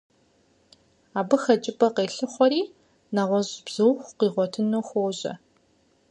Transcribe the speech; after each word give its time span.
Абы 1.19 1.35
хэкӀыпӀэ 1.43 1.87
къелъыхъуэри 1.95 2.61
нэгъуэщӀ 3.13 3.57
бзуухъу 3.65 4.15
къигъуэтыну 4.17 4.83
хуожьэ. 4.87 5.33